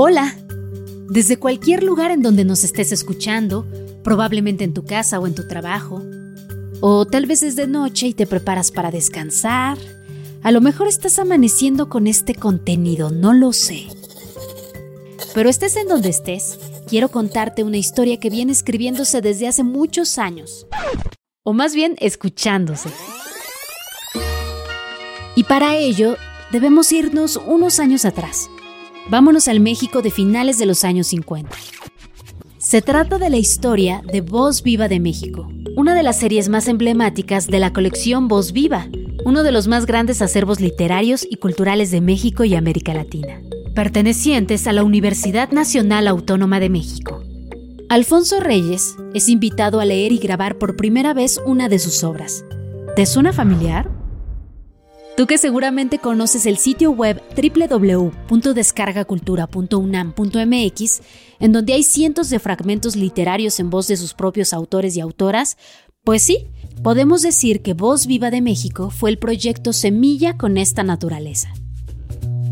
[0.00, 0.36] Hola.
[1.10, 3.66] Desde cualquier lugar en donde nos estés escuchando,
[4.04, 6.04] probablemente en tu casa o en tu trabajo,
[6.80, 9.76] o tal vez es de noche y te preparas para descansar,
[10.44, 13.88] a lo mejor estás amaneciendo con este contenido, no lo sé.
[15.34, 20.16] Pero estés en donde estés, quiero contarte una historia que viene escribiéndose desde hace muchos
[20.16, 20.68] años,
[21.42, 22.90] o más bien escuchándose.
[25.34, 26.16] Y para ello,
[26.52, 28.48] debemos irnos unos años atrás
[29.10, 31.48] Vámonos al México de finales de los años 50.
[32.58, 36.68] Se trata de la historia de Voz Viva de México, una de las series más
[36.68, 38.86] emblemáticas de la colección Voz Viva,
[39.24, 43.40] uno de los más grandes acervos literarios y culturales de México y América Latina,
[43.74, 47.22] pertenecientes a la Universidad Nacional Autónoma de México.
[47.88, 52.44] Alfonso Reyes es invitado a leer y grabar por primera vez una de sus obras.
[52.94, 53.97] ¿Te suena familiar?
[55.18, 57.20] Tú que seguramente conoces el sitio web
[58.30, 61.00] www.descargacultura.unam.mx,
[61.40, 65.56] en donde hay cientos de fragmentos literarios en voz de sus propios autores y autoras,
[66.04, 66.46] pues sí,
[66.84, 71.52] podemos decir que Voz Viva de México fue el proyecto semilla con esta naturaleza.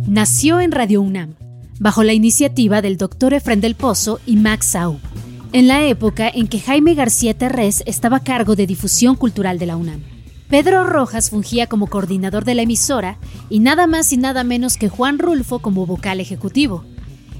[0.08, 1.36] Nació en Radio UNAM,
[1.78, 3.34] bajo la iniciativa del Dr.
[3.34, 4.98] Efren del Pozo y Max Sau,
[5.52, 9.66] en la época en que Jaime García Terrés estaba a cargo de difusión cultural de
[9.66, 10.15] la UNAM.
[10.48, 13.18] Pedro Rojas fungía como coordinador de la emisora
[13.50, 16.84] y nada más y nada menos que Juan Rulfo como vocal ejecutivo.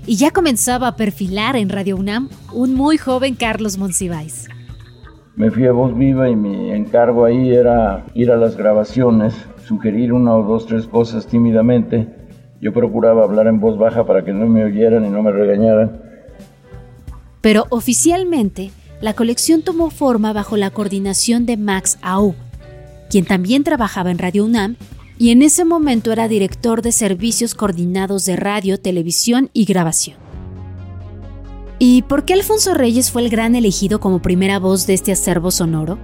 [0.07, 4.49] Y ya comenzaba a perfilar en Radio UNAM un muy joven Carlos Monsiváis.
[5.37, 9.34] Me fui a Voz Viva y mi encargo ahí era ir a las grabaciones,
[9.65, 12.09] sugerir una o dos, tres cosas tímidamente.
[12.61, 16.03] Yo procuraba hablar en voz baja para que no me oyeran y no me regañaran.
[17.41, 22.34] Pero oficialmente, la colección tomó forma bajo la coordinación de Max Aub,
[23.11, 24.77] quien también trabajaba en Radio UNAM
[25.19, 30.19] y en ese momento era director de servicios coordinados de radio, televisión y grabación.
[31.79, 35.50] ¿Y por qué Alfonso Reyes fue el gran elegido como primera voz de este acervo
[35.50, 35.99] sonoro?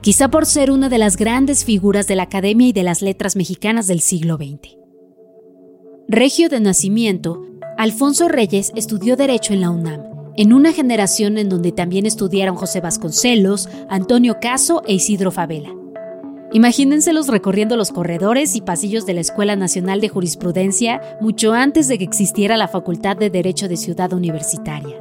[0.00, 3.36] Quizá por ser una de las grandes figuras de la Academia y de las Letras
[3.36, 4.76] Mexicanas del siglo XX.
[6.08, 7.44] Regio de nacimiento,
[7.76, 12.80] Alfonso Reyes estudió Derecho en la UNAM en una generación en donde también estudiaron José
[12.80, 15.68] Vasconcelos, Antonio Caso e Isidro Favela.
[16.54, 21.98] Imagínenselos recorriendo los corredores y pasillos de la Escuela Nacional de Jurisprudencia mucho antes de
[21.98, 24.96] que existiera la Facultad de Derecho de Ciudad Universitaria.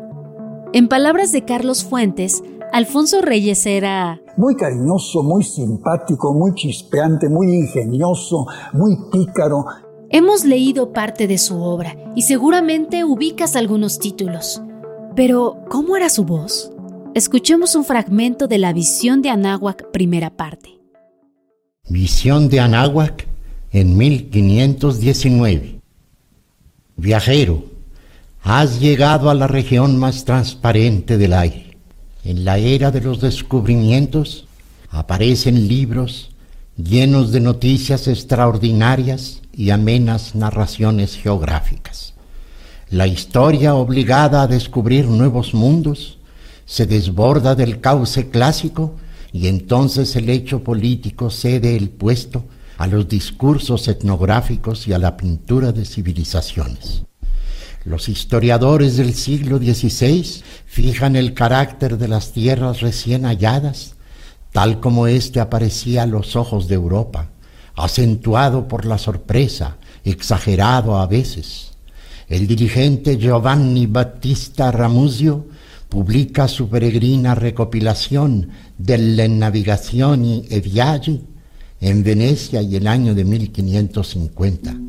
[0.73, 4.19] En palabras de Carlos Fuentes, Alfonso Reyes era...
[4.35, 9.63] Muy cariñoso, muy simpático, muy chispeante, muy ingenioso, muy pícaro.
[10.09, 14.61] Hemos leído parte de su obra y seguramente ubicas algunos títulos.
[15.16, 16.72] Pero, ¿cómo era su voz?
[17.16, 20.80] Escuchemos un fragmento de la visión de Anáhuac, primera parte.
[21.90, 23.28] Visión de Anáhuac
[23.72, 25.81] en 1519.
[26.96, 27.64] Viajero,
[28.44, 31.78] has llegado a la región más transparente del aire.
[32.24, 34.47] En la era de los descubrimientos
[34.90, 36.30] aparecen libros
[36.78, 42.14] llenos de noticias extraordinarias y amenas narraciones geográficas.
[42.91, 46.17] La historia obligada a descubrir nuevos mundos
[46.66, 48.95] se desborda del cauce clásico
[49.31, 52.45] y entonces el hecho político cede el puesto
[52.79, 57.03] a los discursos etnográficos y a la pintura de civilizaciones.
[57.85, 63.97] Los historiadores del siglo XVI fijan el carácter de las tierras recién halladas,
[64.51, 67.29] tal como éste aparecía a los ojos de Europa,
[67.75, 71.69] acentuado por la sorpresa, exagerado a veces.
[72.29, 75.47] El dirigente Giovanni Battista Ramuzio
[75.90, 78.47] publica su peregrina recopilación
[78.78, 81.25] delle navigazioni e viaggi
[81.81, 84.79] en Venecia y el año de 1550.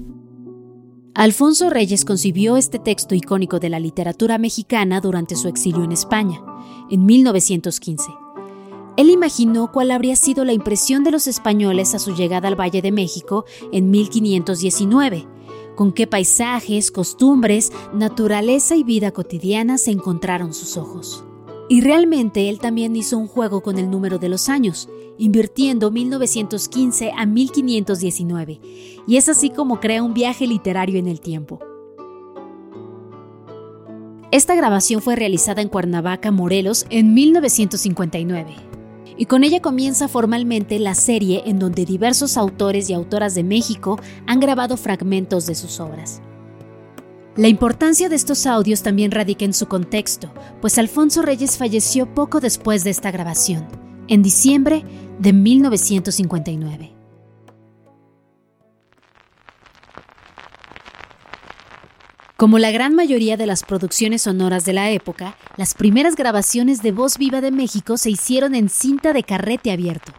[1.14, 6.42] Alfonso Reyes concibió este texto icónico de la literatura mexicana durante su exilio en España,
[6.90, 8.04] en 1915.
[8.98, 12.82] Él imaginó cuál habría sido la impresión de los españoles a su llegada al Valle
[12.82, 15.39] de México en 1519
[15.76, 21.24] con qué paisajes, costumbres, naturaleza y vida cotidiana se encontraron sus ojos.
[21.68, 24.88] Y realmente él también hizo un juego con el número de los años,
[25.18, 28.60] invirtiendo 1915 a 1519,
[29.06, 31.60] y es así como crea un viaje literario en el tiempo.
[34.32, 38.69] Esta grabación fue realizada en Cuernavaca, Morelos, en 1959
[39.20, 44.00] y con ella comienza formalmente la serie en donde diversos autores y autoras de México
[44.26, 46.22] han grabado fragmentos de sus obras.
[47.36, 50.32] La importancia de estos audios también radica en su contexto,
[50.62, 53.68] pues Alfonso Reyes falleció poco después de esta grabación,
[54.08, 54.84] en diciembre
[55.18, 55.34] de
[62.40, 66.90] Como la gran mayoría de las producciones sonoras de la época, las primeras grabaciones de
[66.90, 70.12] Voz Viva de México se hicieron en cinta de carrete abierto.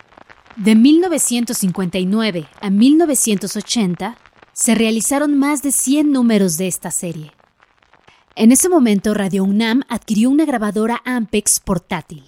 [0.56, 4.18] De 1959 a 1980,
[4.53, 7.31] se realizaron más de 100 números de esta serie.
[8.35, 12.25] En ese momento, Radio UNAM adquirió una grabadora Ampex portátil.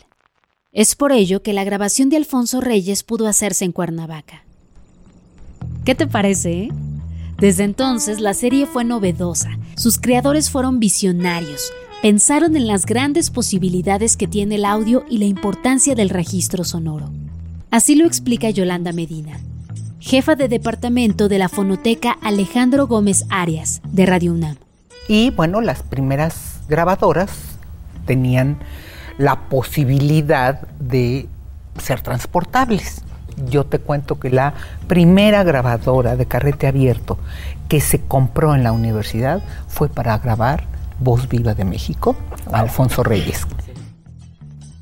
[0.71, 4.43] Es por ello que la grabación de Alfonso Reyes pudo hacerse en Cuernavaca.
[5.85, 6.63] ¿Qué te parece?
[6.63, 6.69] Eh?
[7.43, 14.15] Desde entonces la serie fue novedosa, sus creadores fueron visionarios, pensaron en las grandes posibilidades
[14.15, 17.11] que tiene el audio y la importancia del registro sonoro.
[17.69, 19.41] Así lo explica Yolanda Medina,
[19.99, 24.55] jefa de departamento de la fonoteca Alejandro Gómez Arias, de Radio UNAM.
[25.09, 27.29] Y bueno, las primeras grabadoras
[28.05, 28.57] tenían
[29.17, 31.27] la posibilidad de
[31.77, 33.02] ser transportables.
[33.49, 34.53] Yo te cuento que la
[34.87, 37.17] primera grabadora de carrete abierto
[37.67, 40.65] que se compró en la universidad fue para grabar
[40.99, 42.15] Voz Viva de México,
[42.51, 43.45] Alfonso Reyes.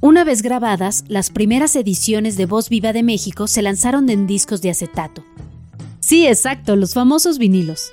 [0.02, 4.62] Una vez grabadas, las primeras ediciones de Voz Viva de México se lanzaron en discos
[4.62, 5.24] de acetato.
[6.00, 7.92] Sí, exacto, los famosos vinilos.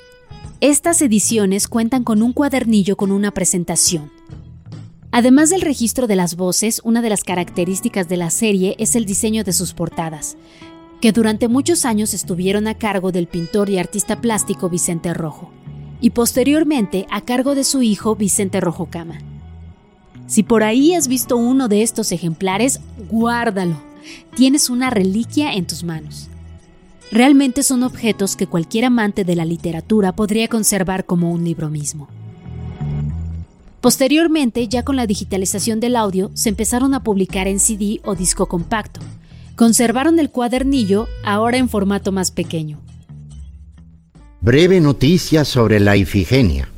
[0.61, 4.11] Estas ediciones cuentan con un cuadernillo con una presentación.
[5.19, 9.05] Además del registro de las voces, una de las características de la serie es el
[9.05, 10.37] diseño de sus portadas,
[11.01, 15.51] que durante muchos años estuvieron a cargo del pintor y artista plástico Vicente Rojo,
[16.01, 19.19] y posteriormente a cargo de su hijo Vicente Rojo Cama.
[20.29, 22.79] Si por ahí has visto uno de estos ejemplares,
[23.11, 23.75] guárdalo.
[24.37, 26.29] Tienes una reliquia en tus manos.
[27.11, 32.07] Realmente son objetos que cualquier amante de la literatura podría conservar como un libro mismo.
[33.81, 38.47] Posteriormente, ya con la digitalización del audio, se empezaron a publicar en CD o disco
[38.47, 39.01] compacto.
[39.55, 42.81] Conservaron el cuadernillo, ahora en formato más pequeño.
[44.41, 46.69] Breve noticia sobre la Ifigenia.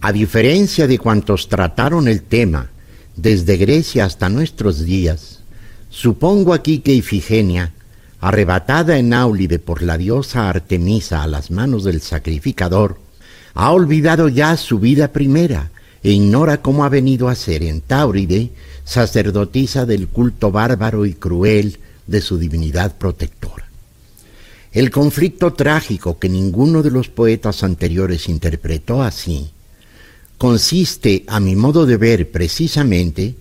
[0.00, 2.70] A diferencia de cuantos trataron el tema
[3.16, 5.40] desde Grecia hasta nuestros días,
[5.88, 7.72] supongo aquí que Ifigenia,
[8.20, 13.03] arrebatada en Áulide por la diosa Artemisa a las manos del sacrificador,
[13.54, 15.70] ha olvidado ya su vida primera
[16.02, 18.50] e ignora cómo ha venido a ser en Táuride
[18.84, 23.64] sacerdotisa del culto bárbaro y cruel de su divinidad protectora.
[24.72, 29.50] El conflicto trágico que ninguno de los poetas anteriores interpretó así
[30.36, 33.36] consiste, a mi modo de ver, precisamente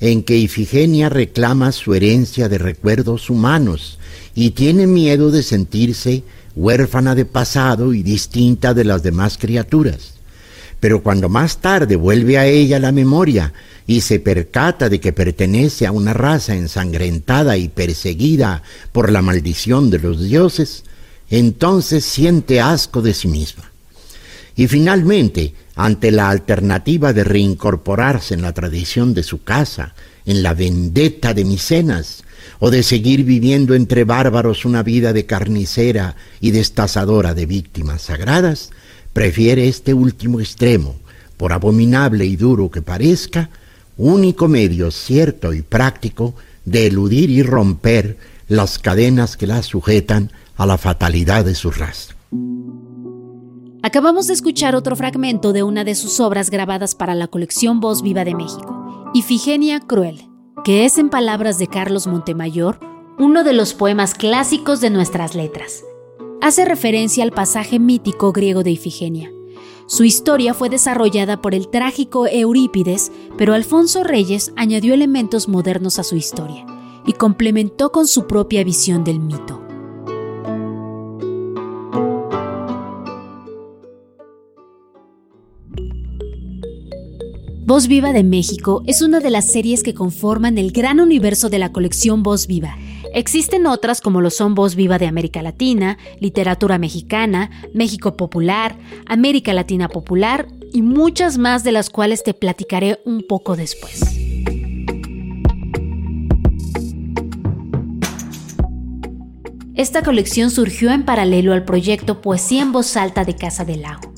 [0.00, 3.98] en que Ifigenia reclama su herencia de recuerdos humanos
[4.34, 6.24] y tiene miedo de sentirse
[6.56, 10.14] huérfana de pasado y distinta de las demás criaturas.
[10.80, 13.52] Pero cuando más tarde vuelve a ella la memoria
[13.86, 18.62] y se percata de que pertenece a una raza ensangrentada y perseguida
[18.92, 20.84] por la maldición de los dioses,
[21.30, 23.70] entonces siente asco de sí misma.
[24.56, 29.94] Y finalmente, ante la alternativa de reincorporarse en la tradición de su casa,
[30.26, 32.24] en la vendetta de Micenas,
[32.58, 38.70] o de seguir viviendo entre bárbaros una vida de carnicera y destazadora de víctimas sagradas,
[39.12, 40.96] prefiere este último extremo,
[41.36, 43.50] por abominable y duro que parezca,
[43.96, 48.16] único medio cierto y práctico de eludir y romper
[48.48, 52.14] las cadenas que la sujetan a la fatalidad de su raza.
[53.82, 58.02] Acabamos de escuchar otro fragmento de una de sus obras grabadas para la colección Voz
[58.02, 60.24] Viva de México, Ifigenia Cruel,
[60.64, 62.78] que es en palabras de Carlos Montemayor
[63.18, 65.84] uno de los poemas clásicos de nuestras letras.
[66.40, 69.30] Hace referencia al pasaje mítico griego de Ifigenia.
[69.86, 76.02] Su historia fue desarrollada por el trágico Eurípides, pero Alfonso Reyes añadió elementos modernos a
[76.02, 76.66] su historia
[77.06, 79.63] y complementó con su propia visión del mito.
[87.66, 91.58] Voz Viva de México es una de las series que conforman el gran universo de
[91.58, 92.76] la colección Voz Viva.
[93.14, 99.54] Existen otras como lo son Voz Viva de América Latina, Literatura Mexicana, México Popular, América
[99.54, 104.02] Latina Popular y muchas más de las cuales te platicaré un poco después.
[109.74, 114.12] Esta colección surgió en paralelo al proyecto Poesía en Voz Alta de Casa del Lago,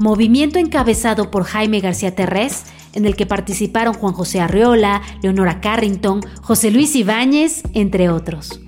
[0.00, 6.20] movimiento encabezado por Jaime García Terrés, en el que participaron Juan José Arreola, Leonora Carrington,
[6.42, 8.60] José Luis Ibáñez, entre otros.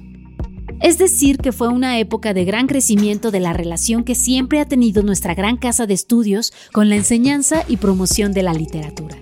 [0.80, 4.64] Es decir, que fue una época de gran crecimiento de la relación que siempre ha
[4.64, 9.18] tenido nuestra gran casa de estudios con la enseñanza y promoción de la literatura.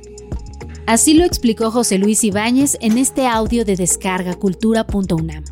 [0.86, 5.44] Así lo explicó José Luis Ibáñez en este audio de descargacultura.unam,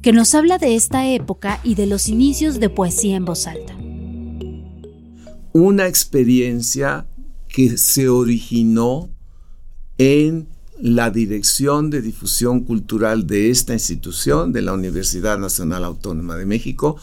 [0.00, 3.76] que nos habla de esta época y de los inicios de poesía en voz alta.
[5.52, 7.06] una experiencia
[7.52, 9.10] que se originó
[9.98, 10.48] en
[10.80, 16.96] la Dirección de Difusión Cultural de esta institución, de la Universidad Nacional Autónoma de México,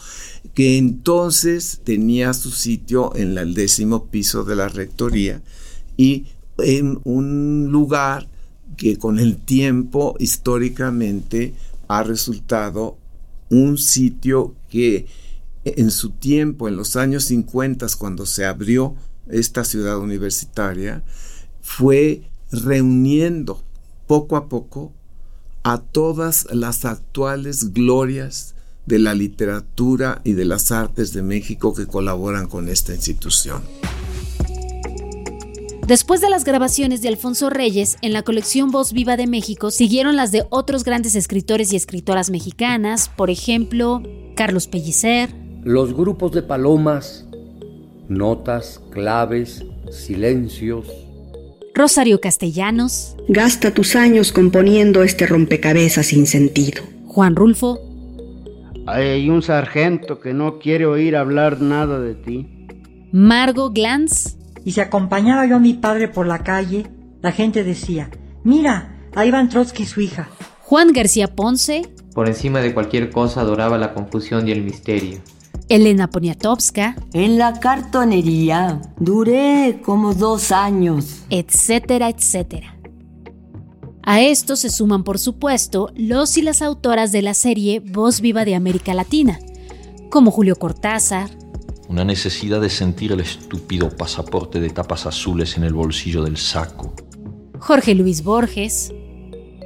[0.54, 5.42] que entonces tenía su sitio en el décimo piso de la Rectoría
[5.96, 6.26] y
[6.58, 8.28] en un lugar
[8.76, 11.54] que con el tiempo históricamente
[11.86, 12.96] ha resultado
[13.50, 15.06] un sitio que
[15.64, 18.96] en su tiempo, en los años 50, cuando se abrió
[19.30, 21.02] esta ciudad universitaria,
[21.60, 23.62] fue reuniendo
[24.06, 24.92] poco a poco
[25.62, 28.54] a todas las actuales glorias
[28.86, 33.62] de la literatura y de las artes de México que colaboran con esta institución.
[35.86, 40.16] Después de las grabaciones de Alfonso Reyes, en la colección Voz Viva de México siguieron
[40.16, 44.02] las de otros grandes escritores y escritoras mexicanas, por ejemplo,
[44.34, 45.34] Carlos Pellicer.
[45.64, 47.24] Los grupos de palomas,
[48.08, 50.86] notas, claves, silencios,
[51.78, 53.14] Rosario Castellanos.
[53.28, 56.82] Gasta tus años componiendo este rompecabezas sin sentido.
[57.06, 57.78] Juan Rulfo.
[58.88, 62.48] Hay un sargento que no quiere oír hablar nada de ti.
[63.12, 64.36] Margo Glantz.
[64.64, 66.88] Y si acompañaba yo a mi padre por la calle,
[67.22, 68.10] la gente decía,
[68.42, 70.28] mira, ahí van Trotsky y su hija.
[70.62, 71.88] Juan García Ponce.
[72.12, 75.20] Por encima de cualquier cosa adoraba la confusión y el misterio.
[75.68, 76.96] Elena Poniatowska.
[77.12, 81.22] En la cartonería duré como dos años.
[81.28, 82.74] Etcétera, etcétera.
[84.02, 88.46] A esto se suman, por supuesto, los y las autoras de la serie Voz Viva
[88.46, 89.38] de América Latina,
[90.10, 91.28] como Julio Cortázar.
[91.88, 96.94] Una necesidad de sentir el estúpido pasaporte de tapas azules en el bolsillo del saco.
[97.58, 98.94] Jorge Luis Borges.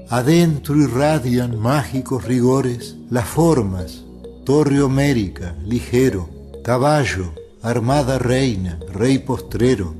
[0.09, 4.05] Adentro irradian mágicos rigores las formas
[4.45, 6.29] Torre Homérica, ligero,
[6.65, 7.33] caballo,
[7.63, 9.95] armada reina, rey postrero.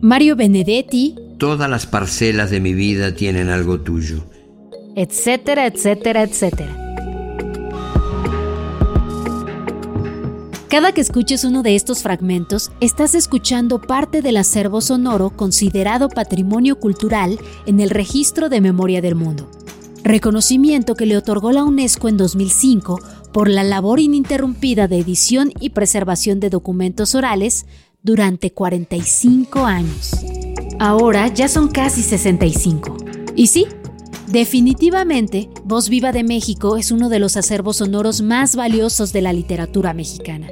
[0.00, 1.14] Mario Benedetti.
[1.36, 4.24] Todas las parcelas de mi vida tienen algo tuyo.
[4.96, 6.78] Etcétera, etcétera, etcétera.
[10.68, 16.80] Cada que escuches uno de estos fragmentos, estás escuchando parte del acervo sonoro considerado patrimonio
[16.80, 19.50] cultural en el Registro de Memoria del Mundo
[20.04, 23.00] reconocimiento que le otorgó la UNESCO en 2005
[23.32, 27.66] por la labor ininterrumpida de edición y preservación de documentos orales
[28.02, 30.12] durante 45 años.
[30.78, 32.96] Ahora ya son casi 65.
[33.36, 33.66] Y sí,
[34.28, 39.32] definitivamente, Voz Viva de México es uno de los acervos sonoros más valiosos de la
[39.32, 40.48] literatura mexicana.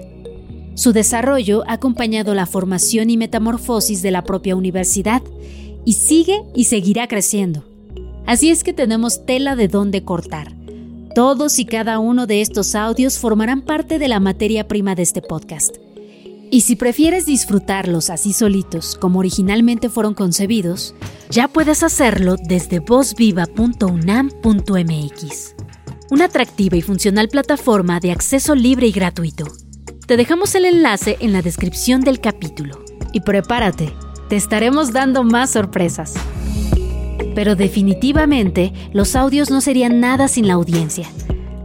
[0.75, 5.23] Su desarrollo ha acompañado la formación y metamorfosis de la propia universidad
[5.85, 7.65] y sigue y seguirá creciendo.
[8.27, 10.55] Así es que tenemos tela de dónde cortar.
[11.15, 15.23] Todos y cada uno de estos audios formarán parte de la materia prima de este
[15.23, 15.75] podcast.
[16.53, 20.95] Y si prefieres disfrutarlos así solitos como originalmente fueron concebidos,
[21.29, 25.55] ya puedes hacerlo desde vozviva.unam.mx,
[26.13, 29.47] una atractiva y funcional plataforma de acceso libre y gratuito.
[30.07, 32.85] Te dejamos el enlace en la descripción del capítulo.
[33.13, 33.93] Y prepárate,
[34.29, 36.15] te estaremos dando más sorpresas.
[37.35, 41.09] Pero definitivamente los audios no serían nada sin la audiencia.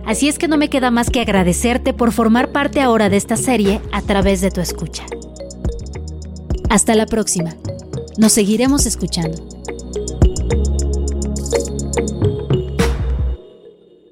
[0.05, 3.37] Así es que no me queda más que agradecerte por formar parte ahora de esta
[3.37, 5.03] serie a través de tu escucha.
[6.69, 7.55] Hasta la próxima.
[8.17, 9.44] Nos seguiremos escuchando.